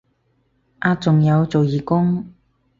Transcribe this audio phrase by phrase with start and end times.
[0.79, 2.25] 啊仲有做義工